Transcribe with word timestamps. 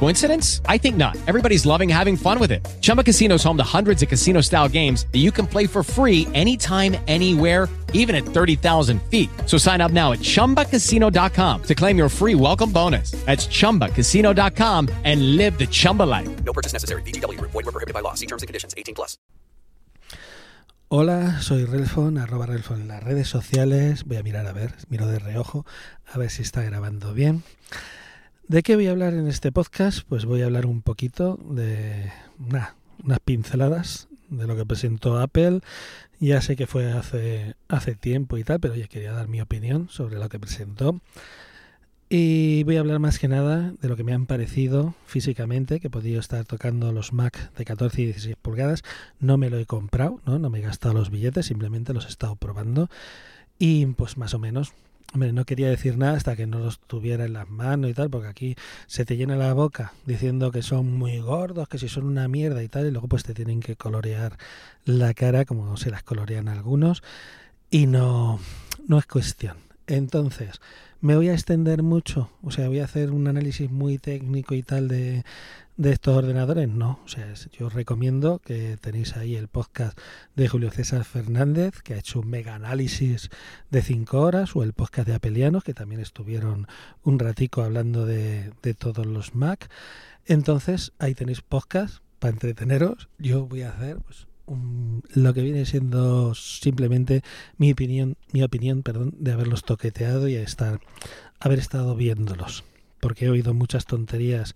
Coincidence? 0.00 0.62
I 0.64 0.78
think 0.78 0.96
not. 0.96 1.18
Everybody's 1.28 1.66
loving 1.66 1.86
having 1.90 2.16
fun 2.16 2.40
with 2.40 2.50
it. 2.50 2.66
Chumba 2.80 3.04
Casino 3.04 3.34
is 3.34 3.44
home 3.44 3.58
to 3.58 3.62
hundreds 3.62 4.00
of 4.02 4.08
casino 4.08 4.40
style 4.40 4.66
games 4.66 5.04
that 5.12 5.18
you 5.18 5.30
can 5.30 5.46
play 5.46 5.66
for 5.66 5.82
free 5.82 6.26
anytime, 6.32 6.96
anywhere, 7.06 7.68
even 7.92 8.14
at 8.14 8.24
30,000 8.24 9.02
feet. 9.10 9.28
So 9.44 9.58
sign 9.58 9.82
up 9.82 9.92
now 9.92 10.12
at 10.12 10.20
chumbacasino.com 10.20 11.62
to 11.64 11.74
claim 11.74 11.98
your 11.98 12.08
free 12.08 12.34
welcome 12.34 12.72
bonus. 12.72 13.10
That's 13.26 13.46
chumbacasino.com 13.46 14.88
and 15.04 15.36
live 15.36 15.58
the 15.58 15.66
Chumba 15.66 16.04
life. 16.04 16.44
No 16.44 16.54
purchase 16.54 16.72
necessary. 16.72 17.02
VGW 17.02 17.38
Group. 17.38 17.50
Void 17.50 17.66
were 17.66 17.72
prohibited 17.72 17.92
by 17.92 18.00
law. 18.00 18.14
See 18.14 18.26
terms 18.26 18.42
and 18.42 18.48
conditions. 18.48 18.72
18 18.78 18.94
plus. 18.94 19.18
Hola, 20.88 21.42
soy 21.42 21.66
Relfon, 21.66 22.16
arroba 22.16 22.46
Relfon 22.46 22.80
en 22.80 22.88
las 22.88 23.02
redes 23.02 23.28
sociales. 23.28 24.04
Voy 24.04 24.16
a 24.16 24.22
mirar 24.22 24.46
a 24.46 24.52
ver, 24.52 24.72
miro 24.88 25.06
de 25.06 25.18
reojo, 25.18 25.66
a 26.06 26.18
ver 26.18 26.30
si 26.30 26.40
está 26.40 26.62
grabando 26.62 27.12
bien. 27.12 27.44
¿De 28.50 28.64
qué 28.64 28.74
voy 28.74 28.88
a 28.88 28.90
hablar 28.90 29.14
en 29.14 29.28
este 29.28 29.52
podcast? 29.52 30.00
Pues 30.08 30.24
voy 30.24 30.42
a 30.42 30.46
hablar 30.46 30.66
un 30.66 30.82
poquito 30.82 31.38
de 31.50 32.10
unas 32.40 33.20
pinceladas 33.24 34.08
de 34.28 34.44
lo 34.48 34.56
que 34.56 34.66
presentó 34.66 35.20
Apple. 35.20 35.60
Ya 36.18 36.42
sé 36.42 36.56
que 36.56 36.66
fue 36.66 36.90
hace, 36.90 37.54
hace 37.68 37.94
tiempo 37.94 38.38
y 38.38 38.42
tal, 38.42 38.58
pero 38.58 38.74
ya 38.74 38.88
quería 38.88 39.12
dar 39.12 39.28
mi 39.28 39.40
opinión 39.40 39.88
sobre 39.88 40.18
lo 40.18 40.28
que 40.28 40.40
presentó. 40.40 41.00
Y 42.08 42.64
voy 42.64 42.76
a 42.76 42.80
hablar 42.80 42.98
más 42.98 43.20
que 43.20 43.28
nada 43.28 43.72
de 43.80 43.88
lo 43.88 43.94
que 43.94 44.02
me 44.02 44.14
han 44.14 44.26
parecido 44.26 44.96
físicamente, 45.06 45.78
que 45.78 45.86
he 45.86 45.90
podido 45.90 46.18
estar 46.18 46.44
tocando 46.44 46.90
los 46.90 47.12
Mac 47.12 47.54
de 47.54 47.64
14 47.64 48.02
y 48.02 48.06
16 48.06 48.34
pulgadas. 48.42 48.82
No 49.20 49.38
me 49.38 49.48
lo 49.48 49.60
he 49.60 49.66
comprado, 49.66 50.20
¿no? 50.26 50.40
no 50.40 50.50
me 50.50 50.58
he 50.58 50.62
gastado 50.62 50.94
los 50.94 51.10
billetes, 51.10 51.46
simplemente 51.46 51.94
los 51.94 52.06
he 52.06 52.08
estado 52.08 52.34
probando. 52.34 52.90
Y 53.60 53.86
pues 53.86 54.16
más 54.16 54.34
o 54.34 54.40
menos 54.40 54.72
Hombre, 55.12 55.32
no 55.32 55.44
quería 55.44 55.68
decir 55.68 55.98
nada 55.98 56.16
hasta 56.16 56.36
que 56.36 56.46
no 56.46 56.60
los 56.60 56.78
tuviera 56.78 57.24
en 57.24 57.32
las 57.32 57.48
manos 57.48 57.90
y 57.90 57.94
tal, 57.94 58.10
porque 58.10 58.28
aquí 58.28 58.56
se 58.86 59.04
te 59.04 59.16
llena 59.16 59.36
la 59.36 59.52
boca 59.54 59.92
diciendo 60.06 60.52
que 60.52 60.62
son 60.62 60.96
muy 60.96 61.18
gordos, 61.18 61.68
que 61.68 61.78
si 61.78 61.88
son 61.88 62.04
una 62.04 62.28
mierda 62.28 62.62
y 62.62 62.68
tal, 62.68 62.86
y 62.86 62.92
luego 62.92 63.08
pues 63.08 63.24
te 63.24 63.34
tienen 63.34 63.58
que 63.58 63.74
colorear 63.74 64.38
la 64.84 65.12
cara 65.14 65.44
como 65.44 65.76
se 65.76 65.90
las 65.90 66.04
colorean 66.04 66.48
algunos, 66.48 67.02
y 67.70 67.86
no, 67.86 68.38
no 68.86 68.98
es 68.98 69.06
cuestión. 69.06 69.56
Entonces, 69.88 70.60
me 71.00 71.16
voy 71.16 71.28
a 71.28 71.32
extender 71.32 71.82
mucho, 71.82 72.30
o 72.42 72.52
sea, 72.52 72.68
voy 72.68 72.78
a 72.78 72.84
hacer 72.84 73.10
un 73.10 73.26
análisis 73.26 73.68
muy 73.68 73.98
técnico 73.98 74.54
y 74.54 74.62
tal 74.62 74.86
de, 74.86 75.24
de 75.80 75.92
estos 75.92 76.14
ordenadores, 76.14 76.68
no. 76.68 77.00
O 77.06 77.08
sea, 77.08 77.32
yo 77.58 77.70
recomiendo 77.70 78.38
que 78.38 78.76
tenéis 78.76 79.16
ahí 79.16 79.34
el 79.34 79.48
podcast 79.48 79.98
de 80.36 80.46
Julio 80.46 80.70
César 80.70 81.04
Fernández, 81.04 81.80
que 81.80 81.94
ha 81.94 81.98
hecho 81.98 82.20
un 82.20 82.28
mega 82.28 82.54
análisis 82.54 83.30
de 83.70 83.80
cinco 83.80 84.20
horas, 84.20 84.54
o 84.54 84.62
el 84.62 84.74
podcast 84.74 85.08
de 85.08 85.14
Apelianos, 85.14 85.64
que 85.64 85.72
también 85.72 86.02
estuvieron 86.02 86.66
un 87.02 87.18
ratico 87.18 87.62
hablando 87.62 88.04
de, 88.04 88.52
de 88.62 88.74
todos 88.74 89.06
los 89.06 89.34
Mac. 89.34 89.70
Entonces, 90.26 90.92
ahí 90.98 91.14
tenéis 91.14 91.40
podcast 91.40 92.02
para 92.18 92.34
entreteneros. 92.34 93.08
Yo 93.18 93.46
voy 93.46 93.62
a 93.62 93.70
hacer 93.70 94.00
pues, 94.00 94.26
lo 95.14 95.32
que 95.32 95.40
viene 95.40 95.64
siendo 95.64 96.34
simplemente 96.34 97.22
mi 97.56 97.72
opinión, 97.72 98.18
mi 98.32 98.42
opinión, 98.42 98.82
perdón, 98.82 99.14
de 99.18 99.32
haberlos 99.32 99.64
toqueteado 99.64 100.28
y 100.28 100.34
estar, 100.34 100.78
haber 101.38 101.58
estado 101.58 101.96
viéndolos. 101.96 102.64
Porque 103.00 103.24
he 103.24 103.30
oído 103.30 103.54
muchas 103.54 103.86
tonterías 103.86 104.54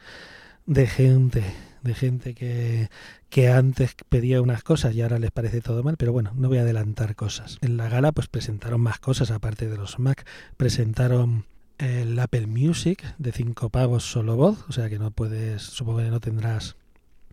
de 0.66 0.86
gente, 0.86 1.44
de 1.82 1.94
gente 1.94 2.34
que, 2.34 2.88
que 3.28 3.48
antes 3.48 3.94
pedía 4.08 4.40
unas 4.40 4.62
cosas 4.62 4.94
y 4.94 5.02
ahora 5.02 5.18
les 5.18 5.30
parece 5.30 5.60
todo 5.60 5.82
mal, 5.82 5.96
pero 5.96 6.12
bueno, 6.12 6.32
no 6.36 6.48
voy 6.48 6.58
a 6.58 6.62
adelantar 6.62 7.14
cosas. 7.14 7.58
En 7.60 7.76
la 7.76 7.88
gala 7.88 8.12
pues 8.12 8.28
presentaron 8.28 8.80
más 8.80 8.98
cosas 8.98 9.30
aparte 9.30 9.68
de 9.68 9.76
los 9.76 9.98
Mac, 9.98 10.26
presentaron 10.56 11.46
el 11.78 12.18
Apple 12.18 12.46
Music 12.46 13.02
de 13.18 13.32
cinco 13.32 13.68
pavos 13.68 14.04
solo 14.04 14.36
voz, 14.36 14.64
o 14.68 14.72
sea 14.72 14.88
que 14.88 14.98
no 14.98 15.10
puedes, 15.10 15.62
supongo 15.62 15.98
que 15.98 16.10
no 16.10 16.20
tendrás 16.20 16.76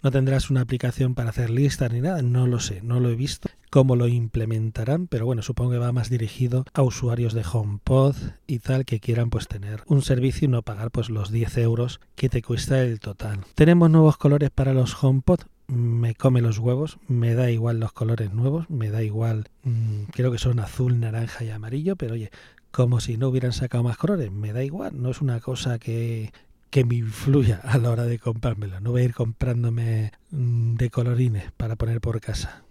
no 0.02 0.12
tendrás 0.12 0.50
una 0.50 0.62
aplicación 0.62 1.16
para 1.16 1.30
hacer 1.30 1.50
listas 1.50 1.92
ni 1.92 2.02
nada, 2.02 2.22
no 2.22 2.48
lo 2.48 2.60
sé, 2.60 2.82
no 2.82 3.00
lo 3.00 3.10
he 3.10 3.16
visto 3.16 3.50
cómo 3.72 3.96
lo 3.96 4.08
implementarán, 4.08 5.08
pero 5.08 5.26
bueno, 5.26 5.42
supongo 5.42 5.72
que 5.72 5.78
va 5.78 5.94
más 5.94 6.10
dirigido 6.10 6.66
a 6.74 6.82
usuarios 6.82 7.34
de 7.34 7.46
HomePod 7.50 8.16
y 8.46 8.60
tal 8.60 8.84
que 8.84 9.00
quieran 9.00 9.30
pues 9.30 9.48
tener 9.48 9.82
un 9.88 10.02
servicio 10.02 10.46
y 10.46 10.50
no 10.50 10.62
pagar 10.62 10.92
pues 10.92 11.10
los 11.10 11.32
10 11.32 11.58
euros 11.60 12.02
que 12.16 12.28
te 12.28 12.42
cuesta 12.42 12.82
el 12.82 13.00
total. 13.00 13.40
Tenemos 13.56 13.90
nuevos 13.90 14.18
colores 14.18 14.50
para 14.50 14.74
los 14.74 15.02
HomePod, 15.02 15.40
me 15.68 16.16
come 16.16 16.42
los 16.42 16.60
huevos, 16.60 16.98
me 17.08 17.34
da 17.34 17.50
igual 17.50 17.80
los 17.80 17.94
colores 17.94 18.34
nuevos, 18.34 18.70
me 18.70 18.90
da 18.90 19.04
igual, 19.04 19.48
mmm, 19.64 20.04
creo 20.12 20.34
que 20.34 20.38
son 20.38 20.60
azul, 20.60 21.00
naranja 21.00 21.46
y 21.46 21.50
amarillo, 21.50 21.96
pero 21.96 22.16
oye, 22.16 22.30
como 22.72 23.00
si 23.00 23.16
no 23.16 23.30
hubieran 23.30 23.54
sacado 23.54 23.86
más 23.86 23.96
colores, 23.96 24.32
me 24.32 24.52
da 24.52 24.66
igual, 24.66 25.02
no 25.02 25.12
es 25.12 25.22
una 25.22 25.40
cosa 25.40 25.80
que, 25.80 26.34
que 26.72 26.86
me 26.86 26.96
influya 26.96 27.62
a 27.64 27.78
la 27.78 27.92
hora 27.92 28.06
de 28.06 28.18
comprármelo. 28.18 28.80
No 28.80 28.92
voy 28.92 29.02
a 29.02 29.06
ir 29.06 29.14
comprándome 29.14 30.14
mm, 30.32 30.76
de 30.76 30.90
colorines 30.90 31.52
para 31.52 31.76
poner 31.76 32.00
por 32.02 32.20
casa. 32.22 32.64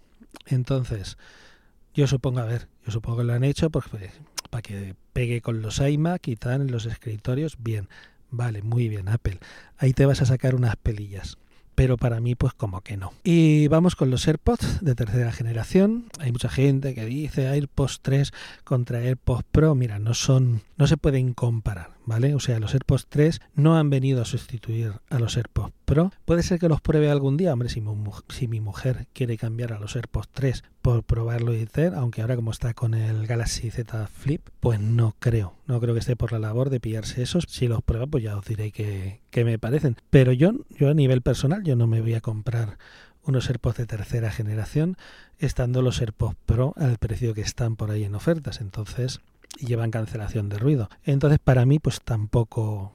Entonces, 0.47 1.17
yo 1.93 2.07
supongo, 2.07 2.39
a 2.39 2.45
ver, 2.45 2.67
yo 2.85 2.91
supongo 2.91 3.19
que 3.19 3.23
lo 3.25 3.33
han 3.33 3.43
hecho 3.43 3.69
pues, 3.69 3.85
para 4.49 4.61
que 4.63 4.95
pegue 5.13 5.41
con 5.41 5.61
los 5.61 5.79
iMac 5.79 6.27
y 6.27 6.35
tal 6.35 6.61
en 6.61 6.71
los 6.71 6.87
escritorios. 6.87 7.57
Bien, 7.59 7.87
vale, 8.31 8.63
muy 8.63 8.89
bien, 8.89 9.07
Apple. 9.07 9.39
Ahí 9.77 9.93
te 9.93 10.07
vas 10.07 10.21
a 10.21 10.25
sacar 10.25 10.55
unas 10.55 10.75
pelillas 10.75 11.37
pero 11.81 11.97
para 11.97 12.19
mí 12.19 12.35
pues 12.35 12.53
como 12.53 12.81
que 12.81 12.95
no. 12.95 13.11
Y 13.23 13.67
vamos 13.67 13.95
con 13.95 14.11
los 14.11 14.27
AirPods 14.27 14.83
de 14.83 14.93
tercera 14.93 15.31
generación. 15.31 16.05
Hay 16.19 16.31
mucha 16.31 16.47
gente 16.47 16.93
que 16.93 17.05
dice 17.05 17.47
AirPods 17.47 18.01
3 18.03 18.33
contra 18.63 18.99
AirPods 18.99 19.45
Pro. 19.51 19.73
Mira, 19.73 19.97
no 19.97 20.13
son 20.13 20.61
no 20.77 20.85
se 20.85 20.97
pueden 20.97 21.33
comparar, 21.33 21.91
¿vale? 22.05 22.35
O 22.35 22.39
sea, 22.39 22.59
los 22.59 22.73
AirPods 22.73 23.07
3 23.09 23.41
no 23.55 23.77
han 23.77 23.89
venido 23.89 24.21
a 24.21 24.25
sustituir 24.25 24.93
a 25.09 25.19
los 25.19 25.37
AirPods 25.37 25.73
Pro. 25.85 26.11
Puede 26.25 26.43
ser 26.43 26.59
que 26.59 26.69
los 26.69 26.81
pruebe 26.81 27.09
algún 27.09 27.37
día, 27.37 27.53
hombre, 27.53 27.69
si 27.69 27.81
mi, 28.47 28.61
mujer 28.61 29.07
quiere 29.13 29.37
cambiar 29.37 29.73
a 29.73 29.79
los 29.79 29.95
AirPods 29.95 30.29
3 30.31 30.63
por 30.81 31.03
probarlo 31.03 31.53
y 31.53 31.63
hacer, 31.63 31.93
aunque 31.95 32.21
ahora 32.21 32.35
como 32.35 32.51
está 32.51 32.73
con 32.73 32.93
el 32.93 33.27
Galaxy 33.27 33.69
Z 33.71 34.07
Flip, 34.07 34.41
pues 34.59 34.79
no 34.79 35.15
creo, 35.19 35.55
no 35.67 35.79
creo 35.79 35.93
que 35.93 35.99
esté 35.99 36.15
por 36.15 36.31
la 36.31 36.39
labor 36.39 36.69
de 36.69 36.79
pillarse 36.79 37.21
esos. 37.21 37.45
Si 37.47 37.67
los 37.67 37.83
prueba, 37.83 38.07
pues 38.07 38.23
ya 38.23 38.37
os 38.37 38.45
diré 38.45 38.71
que, 38.71 39.21
que 39.29 39.43
me 39.43 39.59
parecen. 39.59 39.97
Pero 40.09 40.31
yo, 40.31 40.53
yo 40.69 40.89
a 40.89 40.93
nivel 40.93 41.21
personal, 41.21 41.63
yo 41.63 41.75
no 41.75 41.87
me 41.87 42.01
voy 42.01 42.13
a 42.13 42.21
comprar 42.21 42.77
unos 43.23 43.49
AirPods 43.49 43.77
de 43.77 43.85
tercera 43.85 44.31
generación, 44.31 44.97
estando 45.37 45.81
los 45.81 46.01
AirPods 46.01 46.37
Pro 46.45 46.73
al 46.77 46.97
precio 46.97 47.33
que 47.33 47.41
están 47.41 47.75
por 47.75 47.91
ahí 47.91 48.03
en 48.03 48.15
ofertas. 48.15 48.61
Entonces, 48.61 49.21
y 49.59 49.67
llevan 49.67 49.91
cancelación 49.91 50.49
de 50.49 50.57
ruido. 50.57 50.89
Entonces, 51.03 51.39
para 51.39 51.65
mí, 51.65 51.79
pues 51.79 52.01
tampoco 52.01 52.93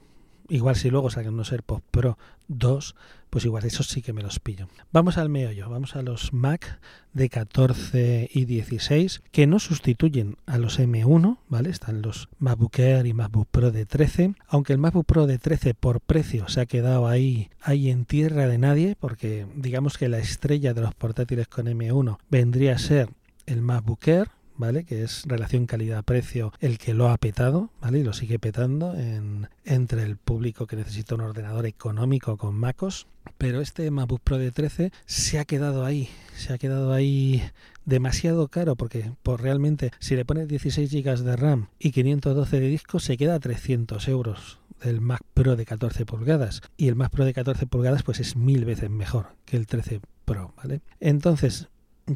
igual 0.49 0.75
si 0.75 0.89
luego 0.89 1.09
sacan 1.09 1.33
unos 1.33 1.51
AirPods 1.51 1.83
Pro 1.91 2.17
2, 2.47 2.95
pues 3.29 3.45
igual 3.45 3.65
esos 3.65 3.87
sí 3.87 4.01
que 4.01 4.13
me 4.13 4.23
los 4.23 4.39
pillo. 4.39 4.67
Vamos 4.91 5.17
al 5.17 5.29
meollo, 5.29 5.69
vamos 5.69 5.95
a 5.95 6.01
los 6.01 6.33
Mac 6.33 6.79
de 7.13 7.29
14 7.29 8.29
y 8.31 8.45
16 8.45 9.21
que 9.31 9.47
no 9.47 9.59
sustituyen 9.59 10.37
a 10.45 10.57
los 10.57 10.79
M1, 10.79 11.39
¿vale? 11.49 11.69
Están 11.69 12.01
los 12.01 12.29
MacBook 12.39 12.79
Air 12.79 13.05
y 13.05 13.13
MacBook 13.13 13.47
Pro 13.49 13.71
de 13.71 13.85
13, 13.85 14.35
aunque 14.47 14.73
el 14.73 14.79
MacBook 14.79 15.05
Pro 15.05 15.27
de 15.27 15.39
13 15.39 15.73
por 15.73 15.99
precio 15.99 16.47
se 16.47 16.61
ha 16.61 16.65
quedado 16.65 17.07
ahí, 17.07 17.49
ahí 17.61 17.89
en 17.89 18.05
tierra 18.05 18.47
de 18.47 18.57
nadie, 18.57 18.95
porque 18.97 19.45
digamos 19.55 19.97
que 19.97 20.09
la 20.09 20.19
estrella 20.19 20.73
de 20.73 20.81
los 20.81 20.95
portátiles 20.95 21.47
con 21.47 21.65
M1 21.65 22.17
vendría 22.29 22.75
a 22.75 22.79
ser 22.79 23.09
el 23.45 23.61
MacBook 23.61 24.07
Air, 24.07 24.29
¿vale? 24.57 24.83
Que 24.83 25.03
es 25.03 25.23
relación 25.25 25.65
calidad-precio 25.65 26.51
el 26.59 26.77
que 26.77 26.93
lo 26.93 27.09
ha 27.09 27.17
petado, 27.17 27.69
¿vale? 27.81 27.99
Y 27.99 28.03
lo 28.03 28.13
sigue 28.13 28.39
petando 28.39 28.95
en, 28.95 29.49
entre 29.65 30.03
el 30.03 30.17
público 30.17 30.67
que 30.67 30.75
necesita 30.75 31.15
un 31.15 31.21
ordenador 31.21 31.65
económico 31.65 32.37
con 32.37 32.55
MacOS. 32.55 33.07
Pero 33.37 33.59
este 33.61 33.91
MacBook 33.91 34.21
Pro 34.21 34.37
de 34.37 34.51
13 34.51 34.91
se 35.05 35.37
ha 35.37 35.45
quedado 35.45 35.85
ahí, 35.85 36.09
se 36.35 36.53
ha 36.53 36.57
quedado 36.57 36.93
ahí 36.93 37.43
demasiado 37.83 38.47
caro 38.47 38.75
porque 38.75 39.11
por 39.21 39.41
realmente 39.41 39.91
si 39.99 40.15
le 40.15 40.25
pones 40.25 40.47
16 40.47 40.91
GB 40.91 41.19
de 41.19 41.35
RAM 41.35 41.67
y 41.77 41.91
512 41.91 42.59
de 42.59 42.67
disco 42.67 42.99
se 42.99 43.17
queda 43.17 43.35
a 43.35 43.39
300 43.39 44.07
euros 44.07 44.59
el 44.81 45.01
Mac 45.01 45.21
Pro 45.33 45.55
de 45.55 45.65
14 45.65 46.05
pulgadas 46.05 46.61
y 46.77 46.87
el 46.87 46.95
Mac 46.95 47.11
Pro 47.11 47.25
de 47.25 47.33
14 47.33 47.67
pulgadas 47.67 48.03
pues 48.03 48.19
es 48.19 48.35
mil 48.35 48.65
veces 48.65 48.89
mejor 48.89 49.35
que 49.45 49.57
el 49.57 49.67
13 49.67 50.01
Pro, 50.25 50.53
¿vale? 50.57 50.81
Entonces 50.99 51.69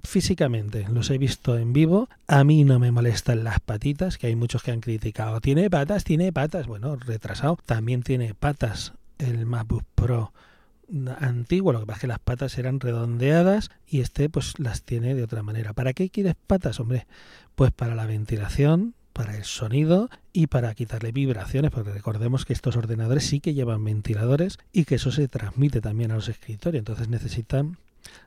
físicamente 0.03 0.87
los 0.89 1.09
he 1.09 1.17
visto 1.17 1.57
en 1.57 1.73
vivo. 1.73 2.09
A 2.27 2.43
mí 2.43 2.63
no 2.63 2.79
me 2.79 2.91
molestan 2.91 3.43
las 3.43 3.59
patitas, 3.59 4.17
que 4.17 4.27
hay 4.27 4.35
muchos 4.35 4.63
que 4.63 4.71
han 4.71 4.81
criticado. 4.81 5.41
Tiene 5.41 5.69
patas, 5.69 6.03
tiene 6.03 6.31
patas. 6.31 6.67
Bueno, 6.67 6.95
retrasado. 6.95 7.57
También 7.65 8.03
tiene 8.03 8.33
patas 8.33 8.93
el 9.17 9.45
MacBook 9.45 9.83
Pro 9.95 10.31
antiguo, 11.19 11.71
lo 11.71 11.79
que 11.79 11.85
pasa 11.85 11.97
es 11.97 12.01
que 12.01 12.07
las 12.07 12.19
patas 12.19 12.57
eran 12.57 12.79
redondeadas 12.79 13.71
y 13.87 14.01
este 14.01 14.29
pues 14.29 14.59
las 14.59 14.83
tiene 14.83 15.15
de 15.15 15.23
otra 15.23 15.43
manera. 15.43 15.73
¿Para 15.73 15.93
qué 15.93 16.09
quieres 16.09 16.35
patas, 16.47 16.79
hombre? 16.79 17.07
Pues 17.55 17.71
para 17.71 17.95
la 17.95 18.05
ventilación, 18.05 18.93
para 19.13 19.37
el 19.37 19.43
sonido 19.43 20.09
y 20.33 20.47
para 20.47 20.73
quitarle 20.73 21.11
vibraciones, 21.11 21.71
porque 21.71 21.91
recordemos 21.91 22.45
que 22.45 22.53
estos 22.53 22.75
ordenadores 22.75 23.25
sí 23.25 23.39
que 23.39 23.53
llevan 23.53 23.83
ventiladores 23.83 24.57
y 24.73 24.85
que 24.85 24.95
eso 24.95 25.11
se 25.11 25.27
transmite 25.27 25.81
también 25.81 26.11
a 26.11 26.15
los 26.15 26.29
escritorios, 26.29 26.79
entonces 26.79 27.07
necesitan 27.09 27.77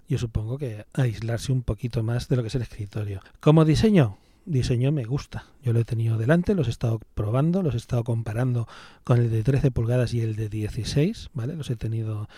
yo 0.08 0.19
supongo 0.19 0.58
que 0.58 0.86
aislarse 0.92 1.52
un 1.52 1.62
poquito 1.62 2.02
más 2.02 2.28
de 2.28 2.36
lo 2.36 2.42
que 2.42 2.48
es 2.48 2.54
el 2.54 2.62
escritorio. 2.62 3.20
Como 3.40 3.64
diseño, 3.64 4.19
diseño 4.44 4.92
me 4.92 5.04
gusta. 5.04 5.46
Yo 5.62 5.72
lo 5.72 5.81
he 5.81 5.84
tenido 5.84 6.19
delante, 6.19 6.54
los 6.54 6.69
he 6.69 6.70
estado 6.70 7.00
probando, 7.14 7.62
los 7.62 7.75
he 7.75 7.78
estado 7.78 8.04
comparando 8.04 8.69
con 9.02 9.19
el 9.19 9.31
de 9.31 9.42
13 9.42 9.70
pulgadas 9.70 10.14
y 10.14 10.20
el 10.20 10.36
de 10.36 10.48
16, 10.48 11.31
¿vale? 11.34 11.56
Los 11.56 11.70
he 11.70 11.76
tenido 11.76 12.28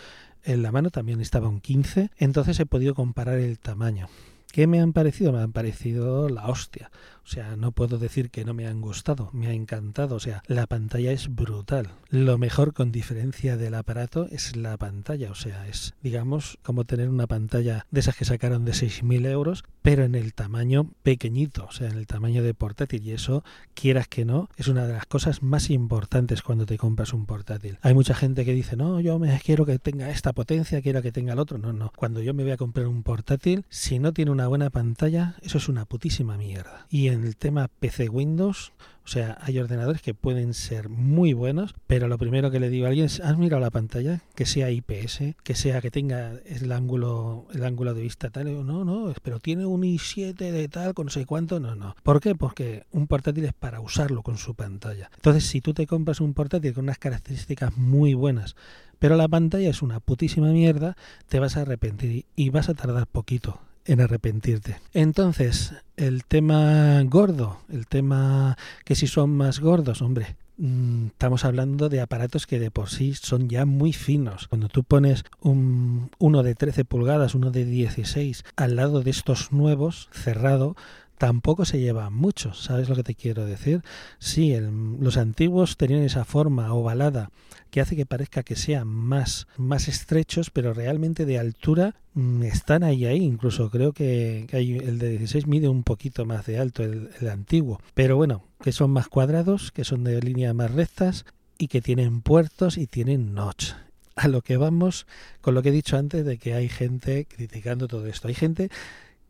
en 0.44 0.62
la 0.62 0.70
mano, 0.70 0.90
también 0.90 1.20
estaba 1.20 1.48
un 1.48 1.60
15, 1.60 2.10
entonces 2.18 2.60
he 2.60 2.66
podido 2.66 2.94
comparar 2.94 3.38
el 3.38 3.58
tamaño. 3.58 4.08
¿Qué 4.52 4.66
me 4.66 4.80
han 4.80 4.92
parecido? 4.92 5.32
Me 5.32 5.40
han 5.40 5.52
parecido 5.52 6.28
la 6.28 6.46
hostia. 6.46 6.90
O 7.26 7.28
sea, 7.28 7.56
no 7.56 7.72
puedo 7.72 7.98
decir 7.98 8.30
que 8.30 8.44
no 8.44 8.54
me 8.54 8.68
han 8.68 8.80
gustado, 8.80 9.30
me 9.32 9.48
ha 9.48 9.52
encantado. 9.52 10.14
O 10.14 10.20
sea, 10.20 10.44
la 10.46 10.68
pantalla 10.68 11.10
es 11.10 11.34
brutal. 11.34 11.90
Lo 12.08 12.38
mejor 12.38 12.72
con 12.72 12.92
diferencia 12.92 13.56
del 13.56 13.74
aparato 13.74 14.28
es 14.30 14.54
la 14.54 14.76
pantalla. 14.76 15.32
O 15.32 15.34
sea, 15.34 15.66
es, 15.66 15.94
digamos, 16.02 16.58
como 16.62 16.84
tener 16.84 17.08
una 17.08 17.26
pantalla 17.26 17.84
de 17.90 18.00
esas 18.00 18.16
que 18.16 18.24
sacaron 18.24 18.64
de 18.64 18.72
6.000 18.72 19.26
euros, 19.26 19.64
pero 19.82 20.04
en 20.04 20.14
el 20.14 20.34
tamaño 20.34 20.92
pequeñito, 21.02 21.66
o 21.66 21.72
sea, 21.72 21.88
en 21.88 21.98
el 21.98 22.06
tamaño 22.06 22.44
de 22.44 22.54
portátil. 22.54 23.02
Y 23.04 23.10
eso, 23.10 23.42
quieras 23.74 24.06
que 24.06 24.24
no, 24.24 24.48
es 24.56 24.68
una 24.68 24.86
de 24.86 24.92
las 24.92 25.06
cosas 25.06 25.42
más 25.42 25.70
importantes 25.70 26.42
cuando 26.42 26.64
te 26.64 26.78
compras 26.78 27.12
un 27.12 27.26
portátil. 27.26 27.78
Hay 27.82 27.94
mucha 27.94 28.14
gente 28.14 28.44
que 28.44 28.54
dice, 28.54 28.76
no, 28.76 29.00
yo 29.00 29.18
me 29.18 29.36
quiero 29.40 29.66
que 29.66 29.80
tenga 29.80 30.10
esta 30.10 30.32
potencia, 30.32 30.80
quiero 30.80 31.02
que 31.02 31.10
tenga 31.10 31.32
el 31.32 31.40
otro. 31.40 31.58
No, 31.58 31.72
no. 31.72 31.90
Cuando 31.96 32.22
yo 32.22 32.34
me 32.34 32.44
voy 32.44 32.52
a 32.52 32.56
comprar 32.56 32.86
un 32.86 33.02
portátil, 33.02 33.64
si 33.68 33.98
no 33.98 34.12
tiene 34.12 34.30
una 34.30 34.46
buena 34.46 34.70
pantalla, 34.70 35.34
eso 35.42 35.58
es 35.58 35.68
una 35.68 35.86
putísima 35.86 36.36
mierda. 36.36 36.86
Y 36.88 37.15
el 37.24 37.36
tema 37.36 37.68
PC 37.68 38.08
Windows, 38.08 38.72
o 39.06 39.08
sea, 39.08 39.38
hay 39.40 39.58
ordenadores 39.60 40.02
que 40.02 40.14
pueden 40.14 40.52
ser 40.52 40.88
muy 40.88 41.32
buenos, 41.32 41.76
pero 41.86 42.08
lo 42.08 42.18
primero 42.18 42.50
que 42.50 42.58
le 42.58 42.68
digo 42.68 42.86
a 42.86 42.88
alguien 42.88 43.06
es, 43.06 43.20
¿has 43.20 43.38
mirado 43.38 43.60
la 43.60 43.70
pantalla? 43.70 44.20
Que 44.34 44.46
sea 44.46 44.70
IPS, 44.70 45.36
que 45.44 45.54
sea 45.54 45.80
que 45.80 45.92
tenga 45.92 46.32
el 46.44 46.72
ángulo, 46.72 47.46
el 47.54 47.64
ángulo 47.64 47.94
de 47.94 48.02
vista 48.02 48.30
tal, 48.30 48.66
no, 48.66 48.84
no, 48.84 49.14
pero 49.22 49.38
tiene 49.38 49.64
un 49.64 49.82
i7 49.82 50.34
de 50.34 50.68
tal, 50.68 50.92
con 50.92 51.06
no 51.06 51.12
sé 51.12 51.24
cuánto, 51.24 51.60
no, 51.60 51.76
no. 51.76 51.94
¿Por 52.02 52.20
qué? 52.20 52.34
Porque 52.34 52.84
un 52.90 53.06
portátil 53.06 53.44
es 53.44 53.52
para 53.52 53.80
usarlo 53.80 54.24
con 54.24 54.38
su 54.38 54.56
pantalla. 54.56 55.08
Entonces, 55.14 55.44
si 55.44 55.60
tú 55.60 55.72
te 55.72 55.86
compras 55.86 56.20
un 56.20 56.34
portátil 56.34 56.74
con 56.74 56.84
unas 56.84 56.98
características 56.98 57.76
muy 57.76 58.14
buenas, 58.14 58.56
pero 58.98 59.14
la 59.14 59.28
pantalla 59.28 59.70
es 59.70 59.82
una 59.82 60.00
putísima 60.00 60.48
mierda, 60.48 60.96
te 61.28 61.38
vas 61.38 61.56
a 61.56 61.60
arrepentir 61.60 62.26
y 62.34 62.50
vas 62.50 62.68
a 62.68 62.74
tardar 62.74 63.06
poquito 63.06 63.60
en 63.86 64.00
arrepentirte. 64.00 64.80
Entonces, 64.92 65.74
el 65.96 66.24
tema 66.24 67.02
gordo, 67.04 67.58
el 67.70 67.86
tema 67.86 68.56
que 68.84 68.94
si 68.94 69.06
son 69.06 69.30
más 69.30 69.60
gordos, 69.60 70.02
hombre, 70.02 70.36
mm, 70.58 71.06
estamos 71.06 71.44
hablando 71.44 71.88
de 71.88 72.00
aparatos 72.00 72.46
que 72.46 72.58
de 72.58 72.70
por 72.70 72.90
sí 72.90 73.14
son 73.14 73.48
ya 73.48 73.64
muy 73.64 73.92
finos. 73.92 74.48
Cuando 74.48 74.68
tú 74.68 74.84
pones 74.84 75.24
un, 75.40 76.10
uno 76.18 76.42
de 76.42 76.54
13 76.54 76.84
pulgadas, 76.84 77.34
uno 77.34 77.50
de 77.50 77.64
16 77.64 78.44
al 78.56 78.76
lado 78.76 79.02
de 79.02 79.10
estos 79.10 79.52
nuevos, 79.52 80.08
cerrado, 80.12 80.76
tampoco 81.18 81.64
se 81.64 81.80
lleva 81.80 82.10
mucho, 82.10 82.54
¿sabes 82.54 82.88
lo 82.88 82.96
que 82.96 83.02
te 83.02 83.14
quiero 83.14 83.46
decir? 83.46 83.82
Sí, 84.18 84.54
los 85.00 85.16
antiguos 85.16 85.76
tenían 85.76 86.02
esa 86.02 86.24
forma 86.24 86.72
ovalada 86.72 87.30
que 87.70 87.80
hace 87.80 87.96
que 87.96 88.06
parezca 88.06 88.42
que 88.42 88.56
sean 88.56 88.86
más, 88.86 89.46
más 89.56 89.88
estrechos, 89.88 90.50
pero 90.50 90.72
realmente 90.72 91.26
de 91.26 91.38
altura 91.38 91.94
mm, 92.14 92.42
están 92.44 92.84
ahí, 92.84 93.04
ahí. 93.04 93.18
Incluso 93.18 93.70
creo 93.70 93.92
que, 93.92 94.46
el 94.52 94.98
de 94.98 95.10
16 95.10 95.46
mide 95.46 95.68
un 95.68 95.82
poquito 95.82 96.24
más 96.24 96.46
de 96.46 96.58
alto, 96.58 96.82
el, 96.82 97.10
el 97.20 97.28
antiguo. 97.28 97.80
Pero 97.94 98.16
bueno, 98.16 98.44
que 98.62 98.72
son 98.72 98.90
más 98.90 99.08
cuadrados, 99.08 99.72
que 99.72 99.84
son 99.84 100.04
de 100.04 100.20
línea 100.22 100.54
más 100.54 100.70
rectas 100.70 101.26
y 101.58 101.68
que 101.68 101.82
tienen 101.82 102.20
puertos 102.22 102.78
y 102.78 102.86
tienen 102.86 103.34
notch 103.34 103.72
a 104.16 104.28
lo 104.28 104.40
que 104.40 104.56
vamos 104.56 105.06
con 105.42 105.54
lo 105.54 105.62
que 105.62 105.68
he 105.68 105.72
dicho 105.72 105.96
antes 105.98 106.24
de 106.24 106.38
que 106.38 106.54
hay 106.54 106.68
gente 106.68 107.26
criticando 107.26 107.86
todo 107.86 108.06
esto. 108.06 108.28
Hay 108.28 108.34
gente 108.34 108.70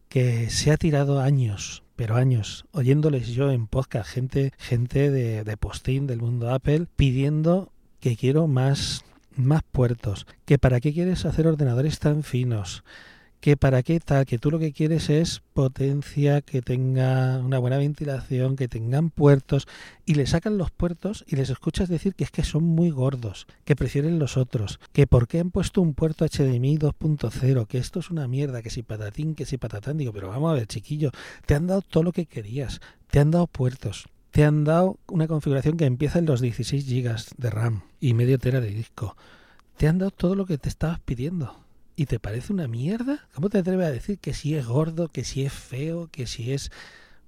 que 0.09 0.51
se 0.51 0.71
ha 0.71 0.77
tirado 0.77 1.21
años, 1.21 1.83
pero 1.97 2.17
años, 2.17 2.67
oyéndoles 2.73 3.29
yo 3.29 3.51
en 3.51 3.67
podcast, 3.67 4.11
gente, 4.11 4.53
gente 4.59 5.11
de, 5.11 5.45
de 5.45 5.57
postín 5.57 6.07
del 6.07 6.21
mundo 6.21 6.51
Apple, 6.51 6.87
pidiendo 6.97 7.73
que 8.01 8.17
quiero 8.17 8.47
más, 8.47 9.05
más 9.35 9.63
puertos, 9.73 10.27
que 10.45 10.59
para 10.59 10.81
qué 10.81 10.93
quieres 10.93 11.25
hacer 11.25 11.47
ordenadores 11.47 11.99
tan 11.99 12.23
finos, 12.23 12.85
que 13.41 13.57
para 13.57 13.83
qué 13.83 14.01
tal, 14.01 14.27
que 14.27 14.39
tú 14.39 14.51
lo 14.51 14.59
que 14.59 14.73
quieres 14.73 15.11
es 15.11 15.43
potencia, 15.53 16.41
que 16.41 16.63
tenga 16.63 17.39
una 17.39 17.59
buena 17.59 17.79
ventilación, 17.79 18.57
que 18.57 18.69
tengan 18.69 19.11
puertos, 19.11 19.67
y 20.05 20.15
le 20.15 20.27
sacan 20.27 20.59
los 20.59 20.71
puertos 20.71 21.25
y 21.27 21.37
les 21.37 21.51
escuchas 21.51 21.89
decir 21.89 22.15
que 22.15 22.25
es 22.25 22.31
que 22.31 22.45
son 22.45 22.65
muy 22.65 22.91
gordos, 22.91 23.47
que 23.65 23.77
prefieren 23.77 24.19
los 24.19 24.37
otros, 24.37 24.81
que 24.93 25.07
por 25.07 25.29
qué 25.29 25.41
han 25.41 25.51
puesto 25.51 25.81
un 25.81 25.95
puerto 25.95 26.25
HDMI 26.25 26.79
2.0, 26.79 27.67
que 27.67 27.79
esto 27.79 28.01
es 28.01 28.11
una 28.11 28.29
mierda, 28.29 28.63
que 28.63 28.71
si 28.71 28.83
patatín, 28.83 29.35
que 29.35 29.47
si 29.47 29.59
patatán, 29.59 29.99
digo, 29.99 30.13
pero 30.13 30.29
vamos 30.29 30.51
a 30.51 30.55
ver, 30.55 30.67
chiquillo, 30.67 31.11
te 31.47 31.55
han 31.55 31.67
dado 31.67 31.83
todo 31.83 32.03
lo 32.03 32.13
que 32.13 32.27
querías, 32.27 32.81
te 33.11 33.21
han 33.21 33.31
dado 33.31 33.47
puertos, 33.47 34.07
te 34.31 34.45
han 34.45 34.65
dado 34.65 34.99
una 35.09 35.29
configuración 35.29 35.77
que 35.77 35.87
empieza 35.87 36.19
en 36.19 36.27
los 36.27 36.41
16 36.41 36.87
GB 36.87 37.17
de 37.39 37.51
RAM 37.51 37.83
y 38.01 38.13
medio 38.13 38.39
tera 38.39 38.61
de 38.61 38.71
disco. 38.71 39.17
Te 39.77 39.89
han 39.89 39.99
dado 39.99 40.11
todo 40.11 40.35
lo 40.35 40.47
que 40.47 40.59
te 40.59 40.69
estabas 40.69 41.01
pidiendo. 41.01 41.66
¿Y 41.97 42.05
te 42.07 42.21
parece 42.21 42.53
una 42.53 42.69
mierda? 42.69 43.27
¿Cómo 43.35 43.49
te 43.49 43.59
atreves 43.59 43.87
a 43.87 43.91
decir 43.91 44.19
que 44.19 44.35
si 44.35 44.55
es 44.55 44.67
gordo, 44.67 45.09
que 45.09 45.25
si 45.25 45.45
es 45.45 45.53
feo, 45.53 46.09
que 46.13 46.27
si 46.27 46.53
es... 46.53 46.71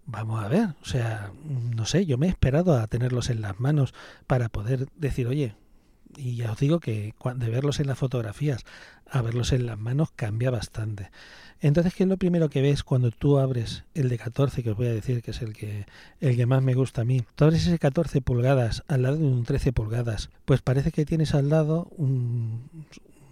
Vamos 0.04 0.42
a 0.42 0.48
ver, 0.48 0.68
o 0.80 0.86
sea, 0.86 1.32
no 1.74 1.84
sé, 1.84 2.06
yo 2.06 2.16
me 2.16 2.26
he 2.26 2.30
esperado 2.30 2.78
a 2.78 2.86
tenerlos 2.86 3.28
en 3.28 3.42
las 3.42 3.60
manos 3.60 3.92
para 4.26 4.48
poder 4.48 4.88
decir, 4.96 5.26
oye, 5.26 5.54
y 6.16 6.36
ya 6.36 6.52
os 6.52 6.58
digo 6.58 6.80
que 6.80 7.14
de 7.36 7.50
verlos 7.50 7.78
en 7.80 7.88
las 7.88 7.98
fotografías 7.98 8.64
a 9.10 9.20
verlos 9.20 9.52
en 9.52 9.66
las 9.66 9.78
manos 9.78 10.10
cambia 10.16 10.50
bastante. 10.50 11.10
Entonces, 11.60 11.94
¿qué 11.94 12.04
es 12.04 12.08
lo 12.08 12.16
primero 12.16 12.48
que 12.48 12.62
ves 12.62 12.84
cuando 12.84 13.10
tú 13.10 13.38
abres 13.38 13.84
el 13.94 14.08
de 14.08 14.16
14, 14.16 14.62
que 14.62 14.70
os 14.70 14.76
voy 14.76 14.86
a 14.86 14.94
decir 14.94 15.22
que 15.22 15.32
es 15.32 15.42
el 15.42 15.54
que, 15.54 15.86
el 16.20 16.36
que 16.36 16.46
más 16.46 16.62
me 16.62 16.74
gusta 16.74 17.02
a 17.02 17.04
mí? 17.04 17.22
Tú 17.34 17.44
abres 17.44 17.66
ese 17.66 17.78
14 17.78 18.20
pulgadas 18.20 18.84
al 18.86 19.02
lado 19.02 19.16
de 19.16 19.24
un 19.24 19.44
13 19.44 19.72
pulgadas, 19.72 20.30
pues 20.44 20.62
parece 20.62 20.90
que 20.90 21.04
tienes 21.04 21.34
al 21.34 21.48
lado 21.48 21.88
un, 21.96 22.70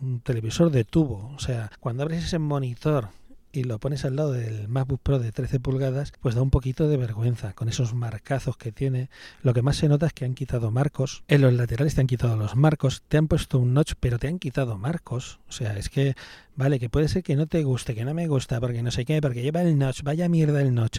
un 0.00 0.20
televisor 0.20 0.70
de 0.70 0.84
tubo. 0.84 1.32
O 1.34 1.38
sea, 1.38 1.70
cuando 1.80 2.02
abres 2.02 2.24
ese 2.24 2.38
monitor 2.38 3.08
y 3.56 3.64
lo 3.64 3.78
pones 3.78 4.04
al 4.04 4.16
lado 4.16 4.32
del 4.32 4.68
MacBook 4.68 5.00
Pro 5.02 5.18
de 5.18 5.32
13 5.32 5.60
pulgadas, 5.60 6.12
pues 6.20 6.34
da 6.34 6.42
un 6.42 6.50
poquito 6.50 6.88
de 6.88 6.98
vergüenza 6.98 7.54
con 7.54 7.68
esos 7.68 7.94
marcazos 7.94 8.56
que 8.58 8.70
tiene. 8.70 9.08
Lo 9.42 9.54
que 9.54 9.62
más 9.62 9.76
se 9.76 9.88
nota 9.88 10.06
es 10.06 10.12
que 10.12 10.26
han 10.26 10.34
quitado 10.34 10.70
marcos. 10.70 11.24
En 11.28 11.40
los 11.40 11.54
laterales 11.54 11.94
te 11.94 12.02
han 12.02 12.06
quitado 12.06 12.36
los 12.36 12.54
marcos, 12.54 13.02
te 13.08 13.16
han 13.16 13.28
puesto 13.28 13.58
un 13.58 13.72
notch, 13.72 13.94
pero 13.98 14.18
te 14.18 14.28
han 14.28 14.38
quitado 14.38 14.76
marcos. 14.76 15.40
O 15.48 15.52
sea, 15.52 15.76
es 15.78 15.88
que, 15.88 16.14
vale, 16.54 16.78
que 16.78 16.90
puede 16.90 17.08
ser 17.08 17.22
que 17.22 17.34
no 17.34 17.46
te 17.46 17.64
guste, 17.64 17.94
que 17.94 18.04
no 18.04 18.12
me 18.12 18.28
gusta, 18.28 18.60
porque 18.60 18.82
no 18.82 18.90
sé 18.90 19.06
qué, 19.06 19.22
porque 19.22 19.42
lleva 19.42 19.62
el 19.62 19.78
notch, 19.78 20.02
vaya 20.02 20.28
mierda 20.28 20.60
el 20.60 20.74
notch. 20.74 20.98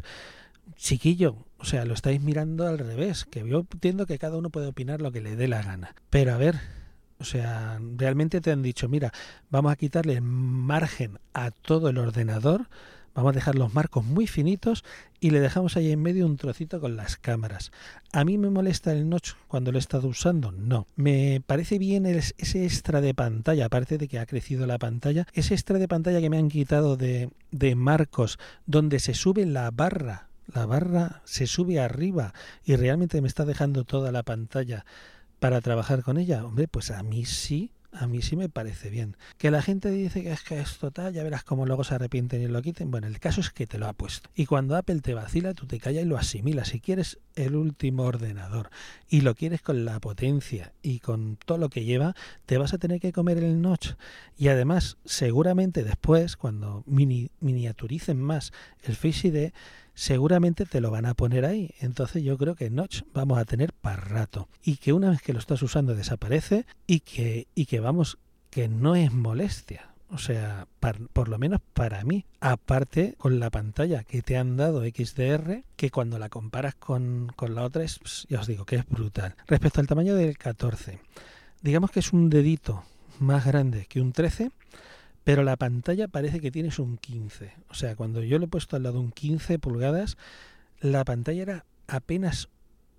Chiquillo, 0.76 1.38
O 1.60 1.66
sea, 1.66 1.86
lo 1.86 1.94
estáis 1.94 2.22
mirando 2.22 2.68
al 2.68 2.78
revés, 2.78 3.26
que 3.26 3.48
yo 3.48 3.60
entiendo 3.72 4.06
que 4.06 4.20
cada 4.20 4.38
uno 4.38 4.50
puede 4.50 4.68
opinar 4.68 5.02
lo 5.02 5.12
que 5.12 5.22
le 5.22 5.36
dé 5.36 5.48
la 5.48 5.62
gana. 5.62 5.96
Pero 6.10 6.34
a 6.34 6.38
ver, 6.38 6.60
o 7.20 7.24
sea, 7.24 7.80
realmente 7.96 8.42
te 8.42 8.52
han 8.52 8.62
dicho, 8.62 8.90
mira, 8.90 9.12
vamos 9.50 9.72
a 9.72 9.76
quitarle 9.76 10.22
margen 10.22 11.20
a 11.34 11.52
todo 11.52 11.90
el 11.90 11.98
ordenador, 11.98 12.68
vamos 13.16 13.32
a 13.32 13.34
dejar 13.34 13.56
los 13.56 13.74
marcos 13.74 14.06
muy 14.06 14.28
finitos 14.28 14.84
y 15.20 15.32
le 15.32 15.40
dejamos 15.40 15.76
ahí 15.76 15.92
en 15.92 16.02
medio 16.02 16.28
un 16.28 16.38
trocito 16.38 16.80
con 16.80 16.96
las 16.96 17.18
cámaras. 17.18 17.72
¿A 18.14 18.24
mí 18.24 18.38
me 18.38 18.52
molesta 18.52 18.92
el 18.92 19.10
notch 19.10 19.32
cuando 19.48 19.72
lo 19.72 19.80
he 19.80 19.80
estado 19.80 20.08
usando? 20.08 20.52
No. 20.52 20.88
Me 20.96 21.42
parece 21.46 21.80
bien 21.80 22.06
ese 22.06 22.64
extra 22.64 23.02
de 23.02 23.16
pantalla, 23.16 23.66
aparte 23.66 23.98
de 23.98 24.08
que 24.08 24.20
ha 24.20 24.26
crecido 24.28 24.68
la 24.68 24.78
pantalla, 24.78 25.26
ese 25.34 25.56
extra 25.56 25.80
de 25.80 25.88
pantalla 25.88 26.22
que 26.22 26.30
me 26.30 26.38
han 26.38 26.50
quitado 26.50 26.98
de, 26.98 27.32
de 27.52 27.76
marcos 27.76 28.38
donde 28.68 29.00
se 29.00 29.16
sube 29.16 29.46
la 29.46 29.72
barra 29.72 30.28
la 30.54 30.66
barra 30.66 31.22
se 31.26 31.46
sube 31.46 31.80
arriba 31.80 32.34
y 32.64 32.76
realmente 32.76 33.22
me 33.22 33.28
está 33.28 33.44
dejando 33.44 33.84
toda 33.84 34.12
la 34.12 34.24
pantalla 34.24 34.86
para 35.40 35.62
trabajar 35.62 36.04
con 36.04 36.18
ella, 36.18 36.46
hombre, 36.46 36.68
pues 36.68 36.92
a 36.92 37.04
mí 37.04 37.26
sí, 37.26 37.72
a 37.92 38.08
mí 38.08 38.22
sí 38.22 38.36
me 38.36 38.50
parece 38.50 38.90
bien. 38.90 39.16
Que 39.38 39.52
la 39.52 39.62
gente 39.62 39.90
dice 39.90 40.22
que 40.22 40.32
es 40.32 40.44
que 40.44 40.60
es 40.60 40.78
total, 40.78 41.14
ya 41.14 41.24
verás 41.24 41.44
cómo 41.44 41.66
luego 41.66 41.84
se 41.84 41.96
arrepienten 41.96 42.42
y 42.42 42.48
lo 42.48 42.62
quiten. 42.62 42.92
Bueno, 42.92 43.08
el 43.08 43.20
caso 43.20 43.42
es 43.42 43.50
que 43.50 43.66
te 43.68 43.78
lo 43.78 43.88
ha 43.88 43.94
puesto. 43.94 44.30
Y 44.36 44.46
cuando 44.46 44.76
Apple 44.76 45.00
te 45.02 45.14
vacila, 45.14 45.54
tú 45.54 45.66
te 45.66 45.80
callas 45.80 46.04
y 46.04 46.08
lo 46.08 46.18
asimilas. 46.18 46.70
Si 46.70 46.80
quieres 46.80 47.20
el 47.36 47.56
último 47.56 48.04
ordenador 48.04 48.70
y 49.10 49.22
lo 49.22 49.36
quieres 49.36 49.62
con 49.62 49.86
la 49.86 50.00
potencia 50.00 50.74
y 50.82 51.00
con 51.00 51.38
todo 51.44 51.58
lo 51.58 51.70
que 51.70 51.86
lleva, 51.86 52.16
te 52.46 52.58
vas 52.58 52.74
a 52.74 52.78
tener 52.78 53.00
que 53.00 53.14
comer 53.14 53.38
el 53.38 53.62
notch. 53.62 53.92
Y 54.38 54.50
además, 54.50 54.98
seguramente 55.06 55.84
después, 55.84 56.36
cuando 56.36 56.84
mini, 56.86 57.32
miniaturicen 57.40 58.22
más 58.22 58.52
el 58.84 58.96
Face 58.96 59.28
ID, 59.28 59.52
seguramente 59.98 60.68
te 60.68 60.80
lo 60.80 60.92
van 60.92 61.08
a 61.08 61.16
poner 61.16 61.44
ahí. 61.44 61.74
Entonces 61.80 62.24
yo 62.24 62.38
creo 62.38 62.56
que 62.56 62.70
Notch 62.70 63.02
vamos 63.14 63.40
a 63.40 63.46
tener 63.46 63.74
para 63.74 63.98
rato. 63.98 64.48
Y 64.64 64.78
que 64.78 64.94
una 64.94 65.10
vez 65.10 65.22
que 65.24 65.34
lo 65.34 65.40
estás 65.40 65.62
usando 65.64 65.96
desaparece 65.96 66.66
y 66.86 67.00
que, 67.00 67.48
y 67.56 67.66
que 67.66 67.80
vamos, 67.80 68.20
que 68.52 68.68
no 68.68 68.96
es 68.96 69.12
molestia. 69.12 69.90
O 70.10 70.20
sea, 70.20 70.68
por 71.14 71.28
lo 71.28 71.40
menos 71.40 71.62
para 71.74 72.04
mí. 72.04 72.26
Aparte 72.40 73.16
con 73.18 73.40
la 73.40 73.50
pantalla 73.50 74.04
que 74.04 74.22
te 74.22 74.38
han 74.38 74.56
dado 74.56 74.84
XDR, 74.84 75.64
que 75.76 75.90
cuando 75.90 76.20
la 76.20 76.30
comparas 76.30 76.76
con, 76.76 77.34
con 77.36 77.56
la 77.56 77.64
otra 77.64 77.84
es, 77.84 78.00
ya 78.30 78.40
os 78.40 78.48
digo, 78.48 78.66
que 78.66 78.78
es 78.78 78.88
brutal. 78.88 79.36
Respecto 79.48 79.82
al 79.82 79.88
tamaño 79.88 80.14
del 80.14 80.38
14, 80.38 81.00
digamos 81.62 81.90
que 81.90 82.02
es 82.02 82.14
un 82.14 82.30
dedito 82.30 82.84
más 83.20 83.46
grande 83.48 83.88
que 83.90 84.00
un 84.00 84.14
13 84.14 84.52
pero 85.28 85.44
la 85.44 85.58
pantalla 85.58 86.08
parece 86.08 86.40
que 86.40 86.52
tienes 86.52 86.80
un 86.80 86.98
15. 86.98 87.52
O 87.68 87.74
sea, 87.74 87.98
cuando 87.98 88.24
yo 88.24 88.40
lo 88.40 88.46
he 88.46 88.48
puesto 88.48 88.78
al 88.78 88.84
lado 88.84 89.02
un 89.02 89.12
15 89.12 89.60
pulgadas, 89.60 90.16
la 90.80 91.04
pantalla 91.04 91.42
era 91.42 91.66
apenas 91.86 92.48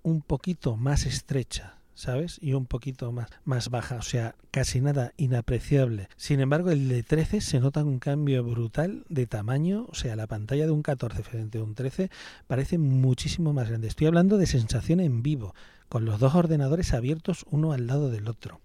un 0.03 0.21
poquito 0.21 0.77
más 0.77 1.07
estrecha. 1.07 1.79
¿sabes? 1.95 2.37
Y 2.39 2.53
un 2.53 2.67
poquito 2.67 3.11
más, 3.11 3.29
más 3.43 3.69
baja, 3.69 3.95
o 3.97 4.01
sea, 4.03 4.35
casi 4.51 4.79
nada 4.79 5.11
inapreciable. 5.17 6.07
Sin 6.15 6.39
embargo, 6.39 6.69
el 6.69 6.87
de 6.87 7.03
13 7.03 7.41
se 7.41 7.59
nota 7.59 7.83
un 7.83 7.99
cambio 7.99 8.41
brutal 8.41 9.03
de 9.09 9.25
tamaño, 9.25 9.85
o 9.89 9.95
sea, 9.95 10.15
la 10.15 10.25
pantalla 10.25 10.65
de 10.65 10.71
un 10.71 10.81
14 10.81 11.23
frente 11.23 11.57
a 11.57 11.63
un 11.63 11.75
13 11.75 12.09
parece 12.47 12.77
muchísimo 12.77 13.51
más 13.51 13.67
grande. 13.67 13.89
Estoy 13.89 14.07
hablando 14.07 14.37
de 14.37 14.45
sensación 14.45 15.01
en 15.01 15.23
vivo, 15.23 15.53
con 15.89 16.05
los 16.05 16.19
dos 16.19 16.35
ordenadores 16.35 16.93
abiertos 16.93 17.45
uno 17.49 17.73
al 17.73 17.87
lado 17.87 18.09
del 18.09 18.27
otro. 18.27 18.61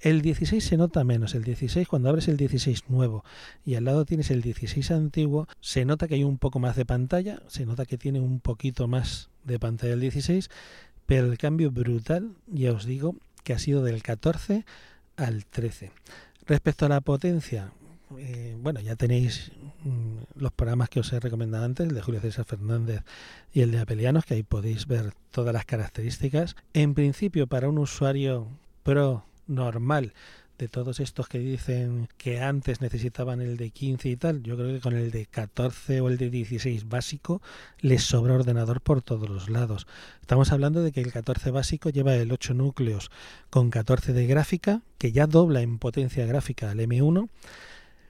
El 0.00 0.22
16 0.22 0.62
se 0.62 0.76
nota 0.76 1.02
menos. 1.02 1.34
El 1.34 1.42
16, 1.42 1.88
cuando 1.88 2.08
abres 2.08 2.28
el 2.28 2.36
16 2.36 2.88
nuevo 2.88 3.24
y 3.64 3.74
al 3.74 3.84
lado 3.84 4.04
tienes 4.04 4.30
el 4.30 4.42
16 4.42 4.92
antiguo, 4.92 5.48
se 5.60 5.84
nota 5.84 6.06
que 6.06 6.14
hay 6.14 6.24
un 6.24 6.38
poco 6.38 6.60
más 6.60 6.76
de 6.76 6.84
pantalla, 6.84 7.42
se 7.48 7.66
nota 7.66 7.84
que 7.84 7.98
tiene 7.98 8.20
un 8.20 8.38
poquito 8.38 8.86
más 8.86 9.30
de 9.44 9.58
pantalla 9.58 9.94
el 9.94 10.00
16, 10.00 10.50
pero 11.06 11.26
el 11.26 11.38
cambio 11.38 11.72
brutal, 11.72 12.32
ya 12.46 12.72
os 12.72 12.84
digo, 12.84 13.16
que 13.42 13.54
ha 13.54 13.58
sido 13.58 13.82
del 13.82 14.02
14 14.02 14.64
al 15.16 15.46
13. 15.46 15.90
Respecto 16.46 16.86
a 16.86 16.90
la 16.90 17.00
potencia, 17.00 17.72
eh, 18.18 18.56
bueno, 18.58 18.80
ya 18.80 18.96
tenéis 18.96 19.52
mm, 19.84 20.40
los 20.40 20.52
programas 20.52 20.88
que 20.88 21.00
os 21.00 21.12
he 21.12 21.20
recomendado 21.20 21.64
antes, 21.64 21.86
el 21.86 21.94
de 21.94 22.02
Julio 22.02 22.20
César 22.20 22.44
Fernández 22.44 23.02
y 23.52 23.60
el 23.60 23.70
de 23.70 23.80
Apelianos, 23.80 24.24
que 24.24 24.34
ahí 24.34 24.42
podéis 24.42 24.86
ver 24.86 25.12
todas 25.30 25.52
las 25.52 25.64
características. 25.64 26.56
En 26.72 26.94
principio, 26.94 27.46
para 27.46 27.68
un 27.68 27.78
usuario 27.78 28.48
pro 28.82 29.24
normal 29.46 30.12
de 30.58 30.68
todos 30.68 30.98
estos 30.98 31.28
que 31.28 31.38
dicen 31.38 32.08
que 32.16 32.40
antes 32.40 32.80
necesitaban 32.80 33.40
el 33.40 33.56
de 33.56 33.70
15 33.70 34.08
y 34.08 34.16
tal, 34.16 34.42
yo 34.42 34.56
creo 34.56 34.74
que 34.74 34.80
con 34.80 34.96
el 34.96 35.12
de 35.12 35.26
14 35.26 36.00
o 36.00 36.08
el 36.08 36.18
de 36.18 36.30
16 36.30 36.88
básico 36.88 37.40
les 37.80 38.02
sobra 38.02 38.34
ordenador 38.34 38.80
por 38.80 39.00
todos 39.00 39.28
los 39.28 39.48
lados. 39.48 39.86
Estamos 40.20 40.50
hablando 40.50 40.82
de 40.82 40.90
que 40.90 41.00
el 41.00 41.12
14 41.12 41.52
básico 41.52 41.90
lleva 41.90 42.14
el 42.16 42.32
8 42.32 42.54
núcleos 42.54 43.10
con 43.50 43.70
14 43.70 44.12
de 44.12 44.26
gráfica, 44.26 44.82
que 44.98 45.12
ya 45.12 45.28
dobla 45.28 45.62
en 45.62 45.78
potencia 45.78 46.26
gráfica 46.26 46.70
al 46.70 46.80
M1 46.80 47.28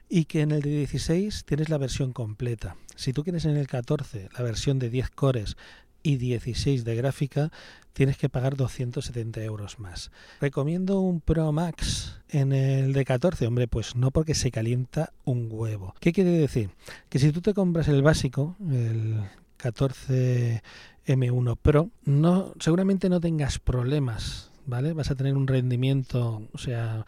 y 0.08 0.24
que 0.24 0.42
en 0.42 0.52
el 0.52 0.62
de 0.62 0.70
16 0.70 1.44
tienes 1.44 1.68
la 1.68 1.78
versión 1.78 2.12
completa. 2.12 2.76
Si 2.96 3.12
tú 3.12 3.22
quieres 3.22 3.44
en 3.44 3.56
el 3.56 3.66
14 3.66 4.28
la 4.36 4.42
versión 4.42 4.78
de 4.78 4.90
10 4.90 5.10
cores 5.10 5.56
y 6.02 6.16
16 6.16 6.84
de 6.84 6.94
gráfica, 6.96 7.50
tienes 7.92 8.16
que 8.16 8.28
pagar 8.28 8.56
270 8.56 9.42
euros 9.42 9.78
más. 9.78 10.10
¿Recomiendo 10.40 11.00
un 11.00 11.20
Pro 11.20 11.50
Max 11.52 12.20
en 12.28 12.52
el 12.52 12.92
de 12.92 13.04
14? 13.04 13.46
Hombre, 13.46 13.68
pues 13.68 13.96
no 13.96 14.10
porque 14.10 14.34
se 14.34 14.50
calienta 14.50 15.12
un 15.24 15.48
huevo. 15.50 15.94
¿Qué 16.00 16.12
quiere 16.12 16.30
decir? 16.30 16.70
Que 17.08 17.18
si 17.18 17.32
tú 17.32 17.40
te 17.40 17.54
compras 17.54 17.88
el 17.88 18.02
básico, 18.02 18.56
el 18.70 19.20
14 19.56 20.62
M1 21.06 21.58
Pro, 21.60 21.90
no, 22.04 22.52
seguramente 22.60 23.08
no 23.08 23.20
tengas 23.20 23.58
problemas, 23.58 24.52
¿vale? 24.66 24.92
Vas 24.92 25.10
a 25.10 25.16
tener 25.16 25.34
un 25.36 25.46
rendimiento, 25.46 26.48
o 26.52 26.58
sea, 26.58 27.04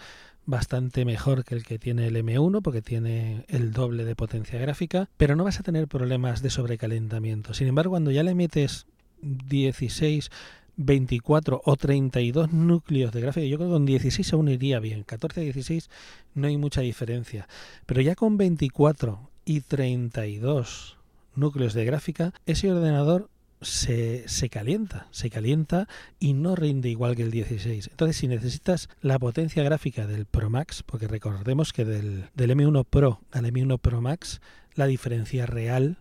bastante 0.50 1.04
mejor 1.04 1.44
que 1.44 1.54
el 1.54 1.64
que 1.64 1.78
tiene 1.78 2.06
el 2.06 2.16
M1 2.16 2.60
porque 2.62 2.82
tiene 2.82 3.44
el 3.48 3.72
doble 3.72 4.04
de 4.04 4.16
potencia 4.16 4.58
gráfica, 4.58 5.08
pero 5.16 5.36
no 5.36 5.44
vas 5.44 5.60
a 5.60 5.62
tener 5.62 5.88
problemas 5.88 6.42
de 6.42 6.50
sobrecalentamiento. 6.50 7.54
Sin 7.54 7.68
embargo, 7.68 7.92
cuando 7.92 8.10
ya 8.10 8.22
le 8.22 8.34
metes 8.34 8.86
16 9.22 10.30
24 10.76 11.60
o 11.62 11.76
32 11.76 12.52
núcleos 12.52 13.12
de 13.12 13.20
gráfica. 13.20 13.46
Yo 13.46 13.58
creo 13.58 13.68
que 13.68 13.74
con 13.74 13.86
16 13.86 14.32
aún 14.32 14.48
iría 14.48 14.80
bien. 14.80 15.02
14 15.02 15.42
16 15.42 15.90
no 16.34 16.46
hay 16.46 16.56
mucha 16.56 16.80
diferencia. 16.80 17.48
Pero 17.86 18.00
ya 18.00 18.14
con 18.14 18.38
24 18.38 19.30
y 19.44 19.60
32 19.60 20.96
núcleos 21.34 21.74
de 21.74 21.84
gráfica, 21.84 22.32
ese 22.46 22.72
ordenador 22.72 23.28
se, 23.60 24.28
se, 24.28 24.48
calienta, 24.48 25.06
se 25.10 25.30
calienta 25.30 25.88
y 26.18 26.32
no 26.32 26.56
rinde 26.56 26.88
igual 26.88 27.16
que 27.16 27.22
el 27.22 27.30
16. 27.30 27.88
Entonces, 27.90 28.16
si 28.16 28.28
necesitas 28.28 28.88
la 29.00 29.18
potencia 29.18 29.62
gráfica 29.62 30.06
del 30.06 30.26
Pro 30.26 30.50
Max, 30.50 30.82
porque 30.84 31.08
recordemos 31.08 31.72
que 31.72 31.84
del, 31.84 32.28
del 32.34 32.50
M1 32.50 32.86
Pro 32.88 33.20
al 33.32 33.44
M1 33.44 33.78
Pro 33.78 34.00
Max, 34.00 34.40
la 34.74 34.86
diferencia 34.86 35.46
real 35.46 35.98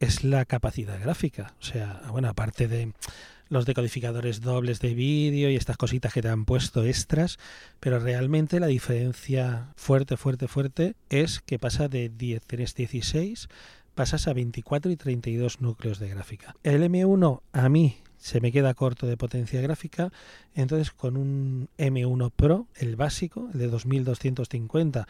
es 0.00 0.24
la 0.24 0.44
capacidad 0.44 1.00
gráfica. 1.00 1.54
O 1.60 1.64
sea, 1.64 2.02
bueno, 2.10 2.28
aparte 2.28 2.68
de 2.68 2.92
los 3.48 3.66
decodificadores 3.66 4.40
dobles 4.40 4.80
de 4.80 4.94
vídeo 4.94 5.50
y 5.50 5.56
estas 5.56 5.76
cositas 5.76 6.12
que 6.12 6.22
te 6.22 6.28
han 6.28 6.44
puesto 6.44 6.84
extras, 6.84 7.38
pero 7.80 7.98
realmente 7.98 8.60
la 8.60 8.66
diferencia 8.66 9.72
fuerte, 9.76 10.16
fuerte, 10.16 10.48
fuerte 10.48 10.96
es 11.10 11.40
que 11.40 11.58
pasa 11.58 11.88
de 11.88 12.08
10, 12.08 12.42
16 12.48 13.48
pasas 13.94 14.28
a 14.28 14.32
24 14.32 14.90
y 14.90 14.96
32 14.96 15.60
núcleos 15.60 15.98
de 15.98 16.08
gráfica. 16.08 16.54
El 16.62 16.82
M1 16.82 17.40
a 17.52 17.68
mí 17.68 17.96
se 18.24 18.40
me 18.40 18.52
queda 18.52 18.72
corto 18.72 19.06
de 19.06 19.16
potencia 19.16 19.60
gráfica, 19.60 20.10
entonces 20.54 20.90
con 20.92 21.16
un 21.16 21.68
M1 21.76 22.32
Pro, 22.34 22.68
el 22.74 22.96
básico, 22.96 23.50
el 23.52 23.58
de 23.58 23.68
2250, 23.68 25.06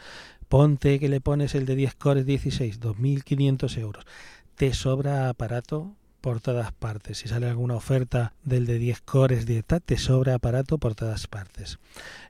ponte 0.49 0.99
que 0.99 1.07
le 1.07 1.21
pones 1.21 1.55
el 1.55 1.65
de 1.65 1.75
10 1.75 1.95
cores 1.95 2.25
16, 2.25 2.79
2500 2.81 3.77
euros, 3.77 4.05
te 4.55 4.73
sobra 4.73 5.29
aparato 5.29 5.95
por 6.25 6.41
todas 6.41 6.71
partes. 6.71 7.19
Si 7.19 7.27
sale 7.27 7.47
alguna 7.47 7.75
oferta 7.75 8.33
del 8.43 8.65
de 8.65 8.79
10 8.79 9.01
cores 9.01 9.45
te 9.45 9.97
sobra 9.97 10.33
aparato 10.33 10.79
por 10.79 10.95
todas 10.95 11.27
partes. 11.27 11.77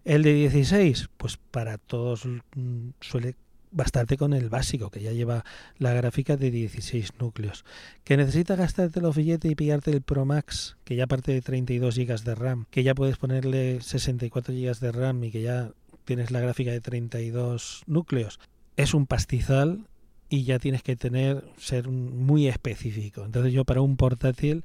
El 0.04 0.22
de 0.22 0.34
16, 0.34 1.10
pues 1.18 1.38
para 1.38 1.78
todos 1.78 2.26
mm, 2.26 2.90
suele 3.00 3.36
bastante 3.76 4.18
con 4.18 4.34
el 4.34 4.50
básico, 4.50 4.90
que 4.90 5.02
ya 5.02 5.12
lleva 5.12 5.44
la 5.78 5.94
gráfica 5.94 6.38
de 6.38 6.50
16 6.50 7.12
núcleos. 7.20 7.66
Que 8.04 8.18
necesita 8.18 8.56
gastarte 8.56 9.02
los 9.02 9.16
billetes 9.16 9.52
y 9.52 9.56
pillarte 9.56 9.92
el 9.92 10.02
Pro 10.02 10.26
Max, 10.26 10.78
que 10.86 10.96
ya 10.96 11.08
parte 11.08 11.34
de 11.34 11.42
32 11.42 11.98
GB 11.98 12.22
de 12.24 12.36
RAM, 12.36 12.66
que 12.72 12.84
ya 12.84 12.96
puedes 12.96 13.18
ponerle 13.18 13.82
64 13.82 14.54
GB 14.54 14.80
de 14.80 14.92
RAM 14.92 15.24
y 15.26 15.32
que 15.32 15.42
ya 15.42 15.72
tienes 16.06 16.32
la 16.32 16.40
gráfica 16.40 16.72
de 16.72 16.82
32 16.82 17.84
núcleos. 17.86 18.40
Es 18.78 18.94
un 18.94 19.06
pastizal 19.06 19.88
y 20.30 20.44
ya 20.44 20.58
tienes 20.58 20.82
que 20.82 20.96
tener 20.96 21.44
ser 21.58 21.90
muy 21.90 22.48
específico. 22.48 23.26
Entonces 23.26 23.54
yo 23.54 23.66
para 23.66 23.82
un 23.82 23.98
portátil 23.98 24.64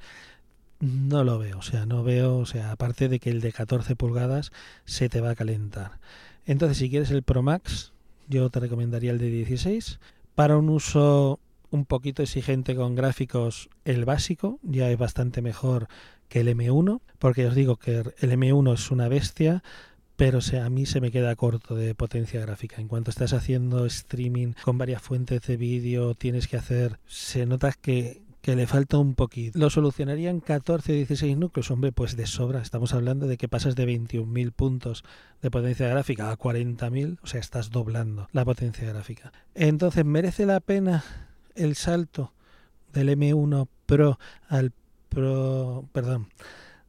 no 0.79 1.25
lo 1.25 1.39
veo, 1.39 1.59
o 1.59 1.63
sea, 1.63 1.85
no 1.85 2.03
veo, 2.03 2.39
o 2.39 2.47
sea, 2.47 2.73
aparte 2.73 3.09
de 3.09 3.19
que 3.19 3.31
el 3.31 3.41
de 3.41 3.53
14 3.53 3.97
pulgadas 3.97 4.53
se 4.85 5.09
te 5.09 5.21
va 5.21 5.31
a 5.31 5.35
calentar. 5.35 5.99
Entonces 6.47 6.79
si 6.79 6.89
quieres 6.89 7.11
el 7.11 7.23
Pro 7.23 7.43
Max, 7.43 7.93
yo 8.31 8.49
te 8.49 8.61
recomendaría 8.61 9.11
el 9.11 9.19
de 9.19 9.29
16 9.29 10.01
para 10.35 10.57
un 10.57 10.71
uso 10.71 11.41
un 11.71 11.85
poquito 11.85 12.23
exigente 12.23 12.75
con 12.75 12.95
gráficos 12.95 13.69
el 13.85 14.05
básico, 14.05 14.59
ya 14.63 14.91
es 14.91 14.99
bastante 14.99 15.43
mejor 15.43 15.89
que 16.29 16.41
el 16.41 16.49
M1, 16.49 17.01
porque 17.19 17.47
os 17.47 17.55
digo 17.55 17.77
que 17.77 17.99
el 17.99 18.31
M1 18.33 18.75
es 18.75 18.91
una 18.91 19.09
bestia, 19.09 19.63
pero 20.17 20.39
a 20.63 20.71
mí 20.71 20.87
se 20.87 21.01
me 21.01 21.11
queda 21.11 21.35
corto 21.35 21.75
de 21.75 21.95
potencia 21.95 22.41
gráfica. 22.41 22.81
En 22.81 22.89
cuanto 22.89 23.11
estás 23.11 23.33
haciendo 23.33 23.87
streaming 23.87 24.53
con 24.63 24.79
varias 24.79 25.03
fuentes 25.03 25.43
de 25.43 25.57
vídeo, 25.57 26.15
tienes 26.15 26.47
que 26.47 26.57
hacer, 26.57 26.99
se 27.07 27.47
nota 27.47 27.73
que, 27.73 28.23
que 28.41 28.57
le 28.57 28.67
falta 28.67 28.99
un 28.99 29.15
poquito. 29.15 29.59
Lo 29.59 29.71
solucionarían 29.71 30.41
14 30.41 30.93
o 30.93 30.95
16 30.97 31.37
núcleos, 31.37 31.71
hombre, 31.71 31.93
pues 31.93 32.17
de 32.17 32.27
sobra. 32.27 32.63
Estamos 32.63 32.95
hablando 32.95 33.27
de 33.27 33.37
que 33.37 33.49
pasas 33.49 33.77
de 33.77 33.87
21.000 33.87 34.53
puntos 34.53 35.05
de 35.43 35.51
potencia 35.51 35.89
gráfica 35.89 36.31
a 36.31 36.39
40.000, 36.39 37.19
o 37.23 37.27
sea, 37.27 37.41
estás 37.41 37.71
doblando 37.71 38.29
la 38.33 38.45
potencia 38.45 38.89
gráfica. 38.89 39.33
Entonces, 39.55 40.05
¿merece 40.05 40.47
la 40.47 40.61
pena 40.61 41.05
el 41.55 41.77
salto 41.77 42.33
del 42.93 43.11
M1 43.11 43.69
Pro 43.87 44.19
al 44.49 44.73
Pro, 45.09 45.89
perdón, 45.93 46.29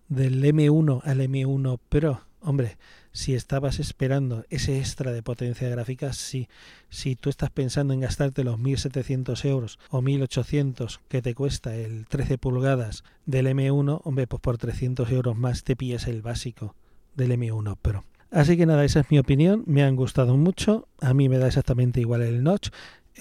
del 0.08 0.43
M1 0.43 1.01
al 1.03 1.20
M1 1.20 1.79
Pro? 1.89 2.22
Hombre, 2.39 2.77
si 3.12 3.36
estabas 3.36 3.80
esperando 3.80 4.46
ese 4.50 4.77
extra 4.80 5.12
de 5.12 5.24
potencia 5.24 5.68
gráfica, 5.70 6.13
sí. 6.13 6.48
Si 6.89 7.15
tú 7.15 7.30
estás 7.30 7.50
pensando 7.50 7.94
en 7.94 8.00
gastarte 8.00 8.44
los 8.44 8.60
1.700 8.60 9.46
euros 9.46 9.80
o 9.89 10.01
1.800 10.01 11.00
que 11.08 11.22
te 11.22 11.36
cuesta 11.36 11.75
el 11.75 12.08
13 12.08 12.38
pulgadas 12.38 13.03
del 13.25 13.48
M1, 13.48 14.01
hombre, 14.03 14.27
pues 14.27 14.41
por 14.41 14.58
300 14.58 15.10
euros 15.12 15.38
más 15.38 15.63
te 15.63 15.75
pillas 15.75 16.08
el 16.08 16.22
básico 16.22 16.75
del 17.15 17.32
M1 17.32 17.77
Pro. 17.82 18.03
Así 18.32 18.56
que 18.56 18.65
nada, 18.65 18.86
esa 18.86 19.01
es 19.01 19.12
mi 19.12 19.20
opinión. 19.20 19.63
Me 19.68 19.84
han 19.84 19.98
gustado 19.98 20.38
mucho. 20.38 20.88
A 21.01 21.13
mí 21.13 21.27
me 21.27 21.38
da 21.38 21.48
exactamente 21.48 22.00
igual 22.00 22.22
el 22.22 22.44
notch. 22.44 22.70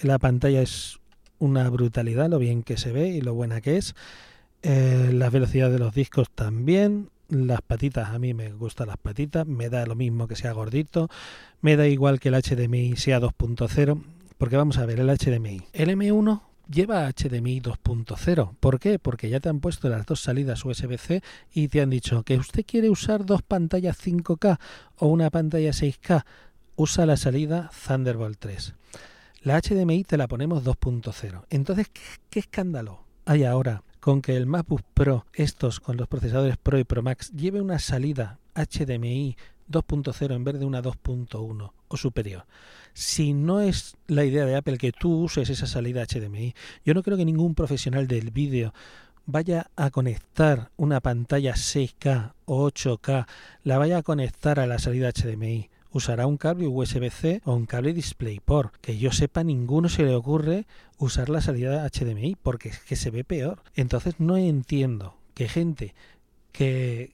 La 0.02 0.20
pantalla 0.20 0.62
es 0.62 1.00
una 1.40 1.68
brutalidad, 1.68 2.30
lo 2.30 2.38
bien 2.38 2.62
que 2.62 2.76
se 2.76 2.92
ve 2.92 3.08
y 3.08 3.20
lo 3.20 3.34
buena 3.34 3.60
que 3.60 3.76
es. 3.76 3.96
Eh, 4.62 5.10
la 5.12 5.30
velocidad 5.30 5.70
de 5.70 5.78
los 5.78 5.94
discos 5.94 6.30
también 6.30 7.10
las 7.30 7.62
patitas, 7.62 8.10
a 8.10 8.18
mí 8.18 8.34
me 8.34 8.52
gustan 8.52 8.88
las 8.88 8.96
patitas, 8.96 9.46
me 9.46 9.68
da 9.68 9.86
lo 9.86 9.94
mismo 9.94 10.28
que 10.28 10.36
sea 10.36 10.52
gordito, 10.52 11.08
me 11.60 11.76
da 11.76 11.86
igual 11.86 12.20
que 12.20 12.28
el 12.28 12.34
HDMI 12.34 12.96
sea 12.96 13.20
2.0, 13.20 14.02
porque 14.38 14.56
vamos 14.56 14.78
a 14.78 14.86
ver, 14.86 15.00
el 15.00 15.08
HDMI. 15.08 15.62
El 15.72 15.90
M1 15.90 16.42
lleva 16.70 17.08
HDMI 17.08 17.60
2.0. 17.60 18.54
¿Por 18.58 18.78
qué? 18.78 18.98
Porque 18.98 19.28
ya 19.28 19.40
te 19.40 19.48
han 19.48 19.60
puesto 19.60 19.88
las 19.88 20.06
dos 20.06 20.20
salidas 20.20 20.64
USB-C 20.64 21.22
y 21.52 21.68
te 21.68 21.80
han 21.80 21.90
dicho 21.90 22.22
que 22.22 22.36
usted 22.36 22.64
quiere 22.64 22.90
usar 22.90 23.26
dos 23.26 23.42
pantallas 23.42 23.98
5K 24.04 24.58
o 24.96 25.08
una 25.08 25.30
pantalla 25.30 25.70
6K. 25.70 26.24
Usa 26.76 27.06
la 27.06 27.16
salida 27.16 27.70
Thunderbolt 27.86 28.38
3. 28.38 28.74
La 29.42 29.60
HDMI 29.60 30.04
te 30.04 30.16
la 30.16 30.28
ponemos 30.28 30.64
2.0. 30.64 31.44
Entonces, 31.50 31.88
¿qué, 32.30 32.40
escándalo 32.40 33.04
hay 33.24 33.44
ahora 33.44 33.82
con 34.00 34.22
que 34.22 34.36
el 34.36 34.46
MacBook 34.46 34.82
Pro, 34.94 35.26
estos 35.34 35.78
con 35.78 35.96
los 35.96 36.08
procesadores 36.08 36.56
Pro 36.56 36.78
y 36.78 36.84
Pro 36.84 37.02
Max, 37.02 37.30
lleve 37.32 37.60
una 37.60 37.78
salida 37.78 38.38
HDMI 38.54 39.36
2.0 39.70 40.34
en 40.34 40.44
vez 40.44 40.58
de 40.58 40.64
una 40.64 40.82
2.1 40.82 41.72
o 41.88 41.96
superior. 41.96 42.46
Si 42.92 43.32
no 43.34 43.60
es 43.60 43.96
la 44.06 44.24
idea 44.24 44.44
de 44.44 44.56
Apple 44.56 44.78
que 44.78 44.92
tú 44.92 45.22
uses 45.22 45.48
esa 45.48 45.66
salida 45.66 46.04
HDMI, 46.04 46.54
yo 46.84 46.94
no 46.94 47.02
creo 47.02 47.16
que 47.16 47.24
ningún 47.24 47.54
profesional 47.54 48.08
del 48.08 48.30
vídeo 48.30 48.74
vaya 49.26 49.70
a 49.76 49.90
conectar 49.90 50.70
una 50.76 51.00
pantalla 51.00 51.54
6K 51.54 52.32
o 52.46 52.68
8K, 52.68 53.26
la 53.62 53.78
vaya 53.78 53.98
a 53.98 54.02
conectar 54.02 54.58
a 54.58 54.66
la 54.66 54.78
salida 54.78 55.12
HDMI 55.12 55.70
usará 55.92 56.26
un 56.26 56.36
cable 56.36 56.66
USB-C 56.66 57.42
o 57.44 57.54
un 57.54 57.66
cable 57.66 57.92
DisplayPort. 57.92 58.74
Que 58.80 58.98
yo 58.98 59.12
sepa, 59.12 59.44
ninguno 59.44 59.88
se 59.88 60.04
le 60.04 60.14
ocurre 60.14 60.66
usar 60.98 61.28
la 61.28 61.40
salida 61.40 61.88
HDMI 61.88 62.36
porque 62.42 62.70
es 62.70 62.80
que 62.80 62.96
se 62.96 63.10
ve 63.10 63.24
peor. 63.24 63.62
Entonces 63.74 64.14
no 64.18 64.36
entiendo 64.36 65.14
que 65.34 65.48
gente 65.48 65.94
que, 66.52 67.12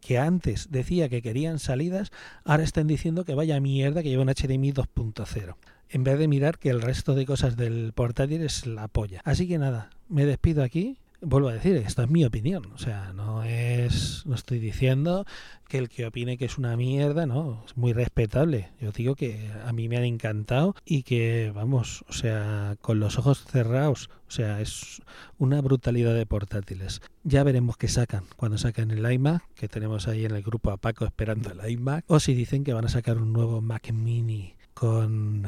que, 0.00 0.18
antes 0.18 0.70
decía 0.70 1.08
que 1.08 1.22
querían 1.22 1.58
salidas, 1.58 2.12
ahora 2.44 2.64
están 2.64 2.86
diciendo 2.86 3.24
que 3.24 3.34
vaya 3.34 3.60
mierda 3.60 4.02
que 4.02 4.08
lleva 4.08 4.22
un 4.22 4.32
HDMI 4.32 4.72
2.0 4.72 5.56
en 5.88 6.02
vez 6.02 6.18
de 6.18 6.26
mirar 6.28 6.58
que 6.58 6.70
el 6.70 6.82
resto 6.82 7.14
de 7.14 7.26
cosas 7.26 7.56
del 7.56 7.92
portátil 7.92 8.42
es 8.42 8.66
la 8.66 8.88
polla. 8.88 9.20
Así 9.24 9.46
que 9.46 9.58
nada, 9.58 9.90
me 10.08 10.26
despido 10.26 10.64
aquí 10.64 10.98
vuelvo 11.20 11.48
a 11.48 11.54
decir, 11.54 11.76
esta 11.76 12.04
es 12.04 12.10
mi 12.10 12.24
opinión, 12.24 12.66
o 12.74 12.78
sea, 12.78 13.12
no 13.12 13.42
es, 13.44 14.24
no 14.26 14.34
estoy 14.34 14.58
diciendo 14.58 15.26
que 15.68 15.78
el 15.78 15.88
que 15.88 16.06
opine 16.06 16.38
que 16.38 16.44
es 16.44 16.58
una 16.58 16.76
mierda, 16.76 17.26
no, 17.26 17.62
es 17.66 17.76
muy 17.76 17.92
respetable. 17.92 18.70
Yo 18.80 18.92
digo 18.92 19.16
que 19.16 19.50
a 19.64 19.72
mí 19.72 19.88
me 19.88 19.96
han 19.96 20.04
encantado 20.04 20.74
y 20.84 21.02
que, 21.02 21.52
vamos, 21.54 22.04
o 22.08 22.12
sea, 22.12 22.76
con 22.80 23.00
los 23.00 23.18
ojos 23.18 23.44
cerrados, 23.44 24.10
o 24.28 24.30
sea, 24.30 24.60
es 24.60 25.02
una 25.38 25.60
brutalidad 25.60 26.14
de 26.14 26.26
portátiles. 26.26 27.00
Ya 27.24 27.42
veremos 27.42 27.76
qué 27.76 27.88
sacan 27.88 28.24
cuando 28.36 28.58
sacan 28.58 28.90
el 28.90 29.10
iMac, 29.10 29.42
que 29.54 29.68
tenemos 29.68 30.08
ahí 30.08 30.24
en 30.24 30.34
el 30.34 30.42
grupo 30.42 30.70
a 30.70 30.76
Paco 30.76 31.04
esperando 31.04 31.50
el 31.50 31.70
iMac, 31.70 32.04
o 32.08 32.20
si 32.20 32.34
dicen 32.34 32.64
que 32.64 32.72
van 32.72 32.84
a 32.84 32.88
sacar 32.88 33.18
un 33.18 33.32
nuevo 33.32 33.60
Mac 33.60 33.90
Mini 33.92 34.54
con 34.74 35.46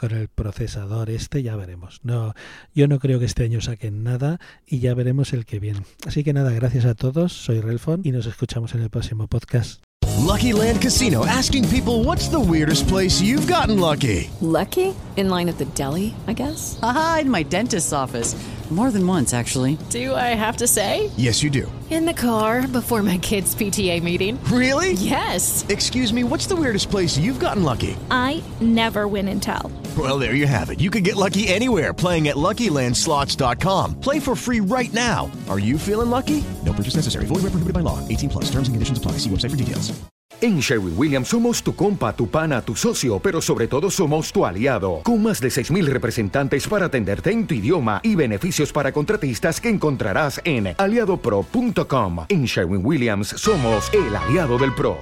con 0.00 0.12
el 0.12 0.28
procesador 0.28 1.10
este, 1.10 1.42
ya 1.42 1.56
veremos. 1.56 2.00
No, 2.02 2.32
yo 2.74 2.88
no 2.88 2.98
creo 2.98 3.18
que 3.18 3.26
este 3.26 3.44
año 3.44 3.60
saquen 3.60 4.02
nada 4.02 4.40
y 4.66 4.78
ya 4.78 4.94
veremos 4.94 5.34
el 5.34 5.44
que 5.44 5.60
viene. 5.60 5.82
Así 6.06 6.24
que 6.24 6.32
nada, 6.32 6.52
gracias 6.52 6.86
a 6.86 6.94
todos, 6.94 7.34
soy 7.34 7.60
Relfon 7.60 8.00
y 8.02 8.10
nos 8.10 8.24
escuchamos 8.24 8.74
en 8.74 8.80
el 8.80 8.88
próximo 8.88 9.28
podcast. 9.28 9.82
Lucky 10.16 10.54
Land 10.54 10.80
Casino 10.80 11.26
asking 11.26 11.68
people 11.68 12.02
what's 12.02 12.28
the 12.28 12.40
weirdest 12.40 12.88
place 12.88 13.20
you've 13.20 13.46
gotten 13.46 13.78
lucky? 13.78 14.30
Lucky? 14.40 14.94
In 15.16 15.28
line 15.28 15.50
at 15.50 15.58
the 15.58 15.66
deli, 15.74 16.14
I 16.26 16.32
guess. 16.32 16.78
Aha, 16.82 17.18
in 17.22 17.30
my 17.30 17.42
dentist's 17.42 17.92
office. 17.92 18.34
More 18.70 18.92
than 18.92 19.04
once, 19.04 19.34
actually. 19.34 19.76
Do 19.90 20.14
I 20.14 20.36
have 20.36 20.58
to 20.58 20.68
say? 20.68 21.10
Yes, 21.16 21.42
you 21.42 21.50
do. 21.50 21.70
In 21.90 22.06
the 22.06 22.14
car 22.14 22.68
before 22.68 23.02
my 23.02 23.18
kids' 23.18 23.52
PTA 23.54 24.00
meeting. 24.00 24.38
Really? 24.44 24.92
Yes. 24.92 25.66
Excuse 25.68 26.12
me, 26.12 26.22
what's 26.22 26.46
the 26.46 26.54
weirdest 26.54 26.88
place 26.88 27.18
you've 27.18 27.40
gotten 27.40 27.64
lucky? 27.64 27.96
I 28.12 28.44
never 28.60 29.08
win 29.08 29.26
and 29.26 29.42
tell. 29.42 29.72
Well, 29.98 30.20
there 30.20 30.36
you 30.36 30.46
have 30.46 30.70
it. 30.70 30.78
You 30.80 30.90
can 30.90 31.02
get 31.02 31.16
lucky 31.16 31.48
anywhere 31.48 31.92
playing 31.92 32.28
at 32.28 32.36
LuckyLandSlots.com. 32.36 34.00
Play 34.00 34.20
for 34.20 34.36
free 34.36 34.60
right 34.60 34.92
now. 34.92 35.28
Are 35.48 35.58
you 35.58 35.76
feeling 35.76 36.10
lucky? 36.10 36.44
No 36.64 36.72
purchase 36.72 36.94
necessary. 36.94 37.26
Void 37.26 37.42
where 37.42 37.50
prohibited 37.50 37.74
by 37.74 37.80
law. 37.80 37.98
18 38.06 38.30
plus. 38.30 38.44
Terms 38.44 38.68
and 38.68 38.76
conditions 38.76 38.98
apply. 38.98 39.18
See 39.18 39.30
website 39.30 39.50
for 39.50 39.56
details. 39.56 40.00
En 40.42 40.58
Sherwin 40.60 40.94
Williams 40.96 41.28
somos 41.28 41.62
tu 41.62 41.74
compa, 41.74 42.14
tu 42.14 42.28
pana, 42.28 42.62
tu 42.62 42.74
socio, 42.74 43.18
pero 43.18 43.42
sobre 43.42 43.68
todo 43.68 43.90
somos 43.90 44.32
tu 44.32 44.46
aliado. 44.46 45.00
Con 45.04 45.22
más 45.22 45.38
de 45.38 45.48
6.000 45.48 45.84
representantes 45.86 46.66
para 46.66 46.86
atenderte 46.86 47.30
en 47.30 47.46
tu 47.46 47.54
idioma 47.54 48.00
y 48.02 48.14
beneficios 48.14 48.72
para 48.72 48.90
contratistas 48.90 49.60
que 49.60 49.68
encontrarás 49.68 50.40
en 50.44 50.74
aliadopro.com. 50.78 52.24
En 52.30 52.46
Sherwin 52.46 52.80
Williams 52.82 53.28
somos 53.36 53.90
el 53.92 54.16
aliado 54.16 54.56
del 54.56 54.74
pro. 54.74 54.96